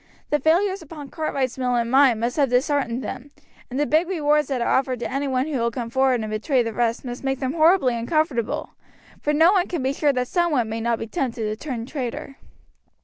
[0.31, 3.29] The failures upon Cartwright's mill and mine must have disheartened them,
[3.69, 6.29] and the big rewards that are offered to any one who will come forward and
[6.31, 8.71] betray the rest must make them horribly uncomfortable,
[9.21, 11.85] for no one can be sure that some one may not be tempted to turn
[11.85, 12.37] traitor."